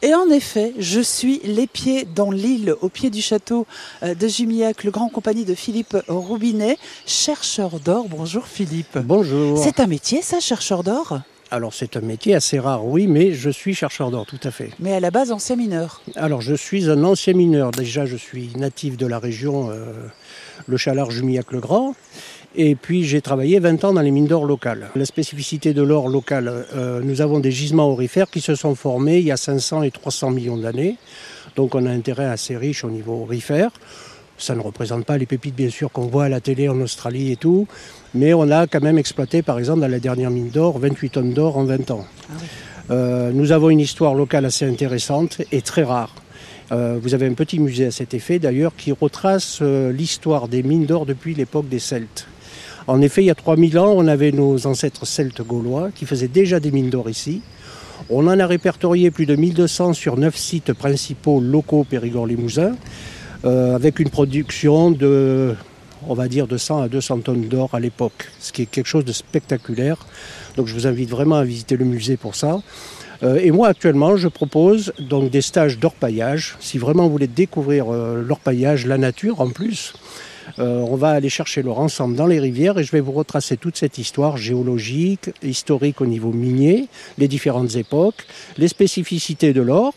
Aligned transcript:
Et 0.00 0.14
en 0.14 0.30
effet, 0.30 0.74
je 0.78 1.00
suis 1.00 1.40
les 1.42 1.66
pieds 1.66 2.04
dans 2.04 2.30
l'île, 2.30 2.76
au 2.82 2.88
pied 2.88 3.10
du 3.10 3.20
château 3.20 3.66
euh, 4.04 4.14
de 4.14 4.28
Jumillac, 4.28 4.84
le 4.84 4.92
grand 4.92 5.08
compagnie 5.08 5.44
de 5.44 5.54
Philippe 5.54 5.96
Roubinet, 6.06 6.78
chercheur 7.04 7.80
d'or. 7.80 8.06
Bonjour 8.08 8.46
Philippe. 8.46 8.96
Bonjour. 8.98 9.58
C'est 9.58 9.80
un 9.80 9.88
métier 9.88 10.22
ça, 10.22 10.38
chercheur 10.38 10.84
d'or? 10.84 11.18
Alors 11.50 11.72
c'est 11.72 11.96
un 11.96 12.00
métier 12.00 12.34
assez 12.34 12.58
rare, 12.58 12.84
oui, 12.86 13.06
mais 13.06 13.32
je 13.32 13.50
suis 13.50 13.74
chercheur 13.74 14.10
d'or, 14.10 14.26
tout 14.26 14.40
à 14.42 14.50
fait. 14.50 14.70
Mais 14.78 14.94
à 14.94 15.00
la 15.00 15.10
base, 15.10 15.32
ancien 15.32 15.56
mineur. 15.56 16.02
Alors 16.16 16.42
je 16.42 16.54
suis 16.54 16.90
un 16.90 17.04
ancien 17.04 17.32
mineur. 17.32 17.70
Déjà, 17.70 18.06
je 18.06 18.16
suis 18.16 18.50
natif 18.56 18.96
de 18.96 19.06
la 19.06 19.18
région, 19.18 19.70
euh, 19.70 19.92
le 20.66 20.76
Chalard 20.76 21.10
Jumillac-le-Grand. 21.10 21.94
Et 22.56 22.74
puis 22.74 23.04
j'ai 23.04 23.20
travaillé 23.20 23.58
20 23.60 23.84
ans 23.84 23.92
dans 23.92 24.00
les 24.00 24.10
mines 24.10 24.26
d'or 24.26 24.44
locales. 24.44 24.90
La 24.96 25.04
spécificité 25.04 25.74
de 25.74 25.82
l'or 25.82 26.08
local, 26.08 26.66
euh, 26.74 27.00
nous 27.02 27.20
avons 27.20 27.40
des 27.40 27.52
gisements 27.52 27.88
aurifères 27.88 28.30
qui 28.30 28.40
se 28.40 28.54
sont 28.54 28.74
formés 28.74 29.18
il 29.18 29.24
y 29.24 29.30
a 29.30 29.36
500 29.36 29.82
et 29.82 29.90
300 29.90 30.30
millions 30.30 30.56
d'années. 30.56 30.96
Donc 31.56 31.74
on 31.74 31.84
a 31.86 31.90
intérêt 31.90 32.26
assez 32.26 32.56
riche 32.56 32.84
au 32.84 32.90
niveau 32.90 33.22
aurifère. 33.22 33.70
Ça 34.38 34.54
ne 34.54 34.60
représente 34.60 35.04
pas 35.04 35.18
les 35.18 35.26
pépites, 35.26 35.56
bien 35.56 35.68
sûr, 35.68 35.90
qu'on 35.90 36.06
voit 36.06 36.24
à 36.24 36.28
la 36.28 36.40
télé 36.40 36.68
en 36.68 36.80
Australie 36.80 37.32
et 37.32 37.36
tout. 37.36 37.66
Mais 38.14 38.32
on 38.32 38.50
a 38.50 38.66
quand 38.66 38.80
même 38.80 38.96
exploité, 38.96 39.42
par 39.42 39.58
exemple, 39.58 39.80
dans 39.80 39.88
la 39.88 39.98
dernière 39.98 40.30
mine 40.30 40.48
d'or, 40.48 40.78
28 40.78 41.10
tonnes 41.10 41.32
d'or 41.32 41.58
en 41.58 41.64
20 41.64 41.90
ans. 41.90 42.06
Ah 42.30 42.34
euh, 42.90 43.32
nous 43.32 43.52
avons 43.52 43.68
une 43.68 43.80
histoire 43.80 44.14
locale 44.14 44.46
assez 44.46 44.64
intéressante 44.64 45.42
et 45.52 45.60
très 45.60 45.82
rare. 45.82 46.14
Euh, 46.70 46.98
vous 47.02 47.14
avez 47.14 47.26
un 47.26 47.34
petit 47.34 47.58
musée 47.58 47.86
à 47.86 47.90
cet 47.90 48.14
effet, 48.14 48.38
d'ailleurs, 48.38 48.74
qui 48.76 48.92
retrace 48.92 49.58
euh, 49.60 49.92
l'histoire 49.92 50.48
des 50.48 50.62
mines 50.62 50.86
d'or 50.86 51.04
depuis 51.04 51.34
l'époque 51.34 51.68
des 51.68 51.80
Celtes. 51.80 52.26
En 52.86 53.02
effet, 53.02 53.22
il 53.22 53.26
y 53.26 53.30
a 53.30 53.34
3000 53.34 53.78
ans, 53.78 53.92
on 53.94 54.06
avait 54.06 54.32
nos 54.32 54.66
ancêtres 54.66 55.06
celtes 55.06 55.42
gaulois 55.42 55.90
qui 55.94 56.06
faisaient 56.06 56.28
déjà 56.28 56.60
des 56.60 56.70
mines 56.70 56.88
d'or 56.88 57.10
ici. 57.10 57.42
On 58.08 58.26
en 58.26 58.38
a 58.38 58.46
répertorié 58.46 59.10
plus 59.10 59.26
de 59.26 59.36
1200 59.36 59.92
sur 59.92 60.16
9 60.16 60.34
sites 60.34 60.72
principaux 60.72 61.40
locaux 61.40 61.84
Périgord-Limousin. 61.84 62.76
Euh, 63.44 63.76
avec 63.76 64.00
une 64.00 64.10
production 64.10 64.90
de, 64.90 65.54
on 66.08 66.14
va 66.14 66.26
dire, 66.26 66.48
de 66.48 66.56
100 66.56 66.82
à 66.82 66.88
200 66.88 67.20
tonnes 67.20 67.46
d'or 67.46 67.70
à 67.72 67.78
l'époque, 67.78 68.30
ce 68.40 68.52
qui 68.52 68.62
est 68.62 68.66
quelque 68.66 68.88
chose 68.88 69.04
de 69.04 69.12
spectaculaire. 69.12 69.96
Donc 70.56 70.66
je 70.66 70.74
vous 70.74 70.88
invite 70.88 71.08
vraiment 71.08 71.36
à 71.36 71.44
visiter 71.44 71.76
le 71.76 71.84
musée 71.84 72.16
pour 72.16 72.34
ça. 72.34 72.60
Euh, 73.22 73.38
et 73.40 73.52
moi 73.52 73.68
actuellement, 73.68 74.16
je 74.16 74.26
propose 74.26 74.92
donc 74.98 75.30
des 75.30 75.40
stages 75.40 75.78
d'orpaillage. 75.78 76.56
Si 76.58 76.78
vraiment 76.78 77.04
vous 77.04 77.12
voulez 77.12 77.28
découvrir 77.28 77.92
euh, 77.92 78.24
l'orpaillage, 78.26 78.86
la 78.86 78.98
nature 78.98 79.40
en 79.40 79.50
plus, 79.50 79.94
on 80.56 80.96
va 80.96 81.10
aller 81.10 81.28
chercher 81.28 81.62
l'or 81.62 81.78
ensemble 81.78 82.16
dans 82.16 82.26
les 82.26 82.40
rivières 82.40 82.78
et 82.78 82.82
je 82.82 82.90
vais 82.90 83.00
vous 83.00 83.12
retracer 83.12 83.58
toute 83.58 83.76
cette 83.76 83.98
histoire 83.98 84.38
géologique, 84.38 85.30
historique 85.42 86.00
au 86.00 86.06
niveau 86.06 86.32
minier, 86.32 86.88
les 87.18 87.28
différentes 87.28 87.76
époques, 87.76 88.26
les 88.56 88.66
spécificités 88.66 89.52
de 89.52 89.60
l'or 89.60 89.92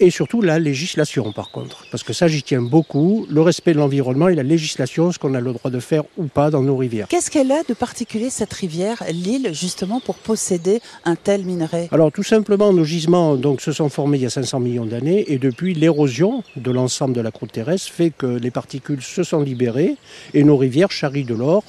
et 0.00 0.10
surtout 0.10 0.42
la 0.42 0.58
législation 0.58 1.32
par 1.32 1.50
contre. 1.50 1.84
Parce 1.90 2.02
que 2.02 2.12
ça 2.12 2.28
j'y 2.28 2.42
tiens 2.42 2.62
beaucoup, 2.62 3.26
le 3.30 3.40
respect 3.40 3.72
de 3.72 3.78
l'environnement 3.78 4.28
et 4.28 4.34
la 4.34 4.42
législation, 4.42 5.12
ce 5.12 5.18
qu'on 5.18 5.34
a 5.34 5.40
le 5.40 5.52
droit 5.52 5.70
de 5.70 5.80
faire 5.80 6.04
ou 6.16 6.24
pas 6.24 6.50
dans 6.50 6.62
nos 6.62 6.76
rivières. 6.76 7.08
Qu'est-ce 7.08 7.30
qu'elle 7.30 7.52
a 7.52 7.62
de 7.62 7.74
particulier 7.74 8.30
cette 8.30 8.52
rivière, 8.52 9.02
l'île, 9.10 9.50
justement 9.52 10.00
pour 10.00 10.16
posséder 10.16 10.80
un 11.04 11.16
tel 11.16 11.44
minerai? 11.44 11.88
Alors 11.92 12.12
tout 12.12 12.22
simplement 12.22 12.72
nos 12.72 12.84
gisements 12.84 13.36
donc, 13.36 13.60
se 13.60 13.72
sont 13.72 13.88
formés 13.88 14.18
il 14.18 14.22
y 14.22 14.26
a 14.26 14.30
500 14.30 14.60
millions 14.60 14.86
d'années 14.86 15.24
et 15.32 15.38
depuis 15.38 15.74
l'érosion 15.74 16.42
de 16.56 16.70
l'ensemble 16.70 17.14
de 17.14 17.20
la 17.20 17.30
croûte 17.30 17.52
terrestre 17.52 17.90
fait 17.92 18.10
que 18.10 18.26
les 18.26 18.50
particules 18.50 19.02
se 19.02 19.22
sont 19.22 19.40
libérées 19.40 19.96
et 20.34 20.44
nos 20.44 20.56
rivières 20.56 20.90
charrient 20.90 21.24
de 21.24 21.34
l'or 21.34 21.62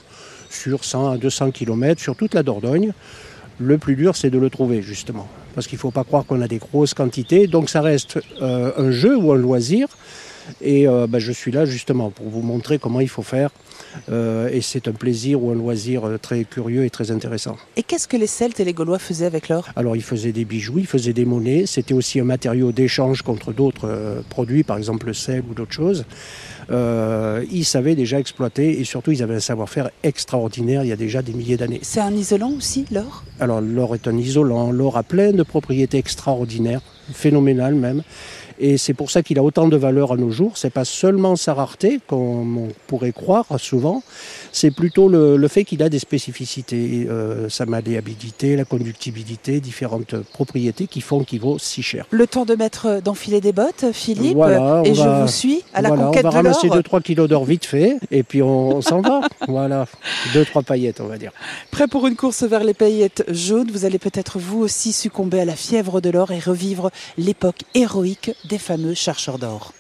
sur 0.49 0.83
100 0.83 1.11
à 1.11 1.17
200 1.17 1.51
km 1.51 2.01
sur 2.01 2.15
toute 2.15 2.33
la 2.33 2.43
Dordogne. 2.43 2.93
Le 3.59 3.77
plus 3.77 3.95
dur, 3.95 4.15
c'est 4.15 4.29
de 4.29 4.37
le 4.37 4.49
trouver, 4.49 4.81
justement. 4.81 5.27
Parce 5.55 5.65
qu'il 5.65 5.77
ne 5.77 5.81
faut 5.81 5.91
pas 5.91 6.03
croire 6.03 6.25
qu'on 6.25 6.41
a 6.41 6.47
des 6.47 6.59
grosses 6.59 6.93
quantités. 6.93 7.47
Donc 7.47 7.69
ça 7.69 7.81
reste 7.81 8.19
euh, 8.41 8.71
un 8.77 8.91
jeu 8.91 9.17
ou 9.17 9.31
un 9.31 9.37
loisir. 9.37 9.87
Et 10.61 10.87
euh, 10.87 11.07
bah, 11.07 11.19
je 11.19 11.31
suis 11.31 11.51
là 11.51 11.65
justement 11.65 12.09
pour 12.09 12.29
vous 12.29 12.41
montrer 12.41 12.77
comment 12.77 12.99
il 12.99 13.09
faut 13.09 13.23
faire. 13.23 13.49
Euh, 14.09 14.49
et 14.49 14.61
c'est 14.61 14.87
un 14.87 14.91
plaisir 14.91 15.43
ou 15.43 15.49
un 15.49 15.55
loisir 15.55 16.03
très 16.21 16.43
curieux 16.43 16.85
et 16.85 16.89
très 16.91 17.09
intéressant. 17.09 17.57
Et 17.75 17.83
qu'est-ce 17.83 18.07
que 18.07 18.15
les 18.15 18.27
Celtes 18.27 18.59
et 18.59 18.63
les 18.63 18.73
Gaulois 18.73 18.99
faisaient 18.99 19.25
avec 19.25 19.49
l'or? 19.49 19.67
Alors 19.75 19.95
ils 19.95 20.03
faisaient 20.03 20.31
des 20.31 20.45
bijoux, 20.45 20.77
ils 20.77 20.87
faisaient 20.87 21.11
des 21.11 21.25
monnaies. 21.25 21.65
C'était 21.65 21.95
aussi 21.95 22.19
un 22.19 22.23
matériau 22.23 22.71
d'échange 22.71 23.23
contre 23.23 23.51
d'autres 23.51 24.23
produits, 24.29 24.63
par 24.63 24.77
exemple 24.77 25.07
le 25.07 25.13
sel 25.13 25.43
ou 25.49 25.53
d'autres 25.53 25.73
choses. 25.73 26.05
Euh, 26.69 27.45
ils 27.51 27.65
savaient 27.65 27.95
déjà 27.95 28.19
exploiter 28.19 28.79
et 28.79 28.83
surtout 28.83 29.11
ils 29.11 29.23
avaient 29.23 29.35
un 29.35 29.39
savoir-faire 29.39 29.89
extraordinaire 30.03 30.83
il 30.83 30.89
y 30.89 30.91
a 30.91 30.97
déjà 30.97 31.21
des 31.21 31.33
milliers 31.33 31.57
d'années. 31.57 31.79
C'est 31.81 32.01
un 32.01 32.11
isolant 32.11 32.51
aussi, 32.51 32.85
l'or? 32.91 33.23
Alors 33.39 33.61
l'or 33.61 33.95
est 33.95 34.07
un 34.07 34.17
isolant, 34.17 34.71
l'or 34.71 34.97
a 34.97 35.03
plein 35.03 35.31
de 35.31 35.43
propriétés 35.43 35.97
extraordinaires, 35.97 36.81
phénoménales 37.13 37.75
même. 37.75 38.03
Et 38.59 38.77
c'est 38.77 38.93
pour 38.93 39.11
ça 39.11 39.21
qu'il 39.21 39.37
a 39.37 39.43
autant 39.43 39.67
de 39.67 39.77
valeur 39.77 40.13
à 40.13 40.17
nos 40.17 40.31
jours. 40.31 40.53
C'est 40.55 40.71
pas 40.71 40.85
seulement 40.85 41.35
sa 41.35 41.53
rareté, 41.53 41.99
comme 42.07 42.57
on 42.57 42.67
pourrait 42.87 43.11
croire 43.11 43.45
souvent, 43.59 44.01
c'est 44.51 44.71
plutôt 44.71 45.07
le, 45.09 45.47
fait 45.47 45.63
qu'il 45.63 45.83
a 45.83 45.89
des 45.89 45.99
spécificités, 45.99 47.07
euh, 47.09 47.47
sa 47.49 47.65
malléabilité, 47.65 48.55
la 48.55 48.65
conductibilité, 48.65 49.59
différentes 49.59 50.15
propriétés 50.33 50.87
qui 50.87 51.01
font 51.01 51.23
qu'il 51.23 51.39
vaut 51.39 51.57
si 51.59 51.83
cher. 51.83 52.05
Le 52.09 52.27
temps 52.27 52.45
de 52.45 52.55
mettre 52.55 53.01
d'enfiler 53.01 53.39
des 53.39 53.51
bottes, 53.51 53.85
Philippe, 53.93 54.37
et 54.83 54.93
je 54.93 55.21
vous 55.21 55.27
suis 55.27 55.63
à 55.73 55.81
la 55.81 55.89
conquête 55.89 56.25
de 56.25 56.29
l'or. 56.29 56.33
On 56.33 56.43
va 56.43 56.49
ramasser 56.49 56.67
2-3 56.67 57.01
kilos 57.01 57.29
d'or 57.29 57.45
vite 57.45 57.65
fait, 57.65 57.97
et 58.11 58.23
puis 58.23 58.41
on, 58.41 58.81
s'en 58.81 59.01
va. 59.01 59.21
Voilà, 59.47 59.85
2-3 60.33 60.63
paillettes, 60.63 60.99
on 60.99 61.07
va 61.07 61.17
dire. 61.17 61.31
Prêt 61.71 61.87
pour 61.87 62.05
une 62.07 62.15
course 62.15 62.43
vers 62.43 62.63
les 62.63 62.73
paillettes 62.73 63.23
jaunes, 63.29 63.69
vous 63.71 63.85
allez 63.85 63.99
peut-être 63.99 64.39
vous 64.39 64.59
aussi 64.59 64.91
succomber 64.91 65.39
à 65.39 65.45
la 65.45 65.55
fièvre 65.55 66.01
de 66.01 66.09
l'or 66.09 66.31
et 66.31 66.39
revivre 66.39 66.91
l'époque 67.17 67.63
héroïque 67.73 68.31
des 68.45 68.57
fameux 68.57 68.93
chercheurs 68.93 69.39
d'or. 69.39 69.73